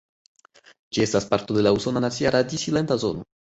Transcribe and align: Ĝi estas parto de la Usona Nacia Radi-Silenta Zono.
Ĝi 0.97 1.03
estas 1.05 1.29
parto 1.35 1.59
de 1.59 1.67
la 1.67 1.77
Usona 1.77 2.05
Nacia 2.09 2.35
Radi-Silenta 2.41 3.03
Zono. 3.09 3.33